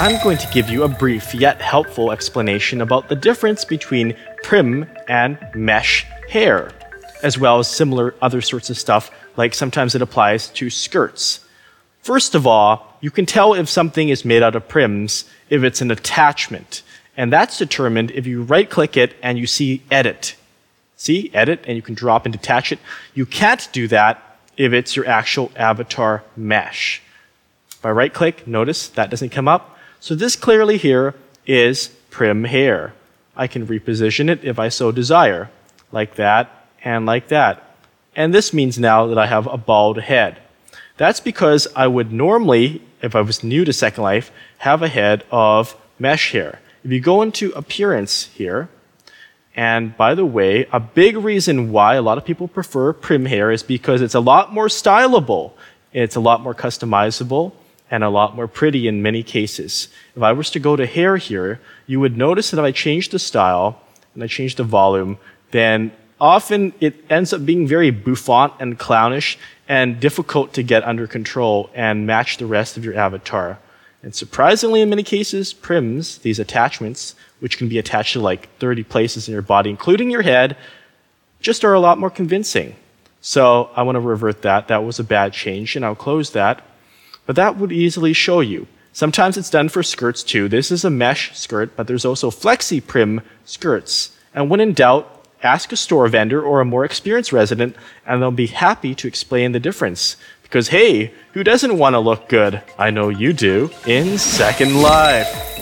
[0.00, 4.86] I'm going to give you a brief yet helpful explanation about the difference between prim
[5.06, 6.72] and mesh hair,
[7.22, 11.46] as well as similar other sorts of stuff, like sometimes it applies to skirts.
[12.02, 15.80] First of all, you can tell if something is made out of prims if it's
[15.80, 16.82] an attachment,
[17.16, 20.34] and that's determined if you right click it and you see edit.
[20.96, 22.80] See, edit, and you can drop and detach it.
[23.14, 27.00] You can't do that if it's your actual avatar mesh.
[27.70, 29.70] If I right click, notice that doesn't come up.
[30.04, 31.14] So this clearly here
[31.46, 32.92] is prim hair.
[33.34, 35.48] I can reposition it if I so desire,
[35.92, 37.74] like that and like that.
[38.14, 40.36] And this means now that I have a bald head.
[40.98, 45.24] That's because I would normally, if I was new to Second Life, have a head
[45.30, 46.60] of mesh hair.
[46.84, 48.68] If you go into appearance here,
[49.56, 53.50] and by the way, a big reason why a lot of people prefer prim hair
[53.50, 55.52] is because it's a lot more stylable.
[55.94, 57.52] It's a lot more customizable
[57.90, 59.88] and a lot more pretty in many cases.
[60.16, 63.10] If I was to go to hair here, you would notice that if I change
[63.10, 63.80] the style
[64.14, 65.18] and I change the volume,
[65.50, 69.36] then often it ends up being very bouffant and clownish
[69.68, 73.58] and difficult to get under control and match the rest of your avatar.
[74.02, 78.84] And surprisingly, in many cases, prims, these attachments, which can be attached to like 30
[78.84, 80.56] places in your body, including your head,
[81.40, 82.76] just are a lot more convincing.
[83.20, 84.68] So I want to revert that.
[84.68, 86.62] That was a bad change, and I'll close that.
[87.26, 88.66] But that would easily show you.
[88.92, 90.48] Sometimes it's done for skirts too.
[90.48, 94.16] This is a mesh skirt, but there's also flexi prim skirts.
[94.34, 98.30] And when in doubt, ask a store vendor or a more experienced resident, and they'll
[98.30, 100.16] be happy to explain the difference.
[100.42, 102.62] Because hey, who doesn't want to look good?
[102.78, 105.53] I know you do in Second Life.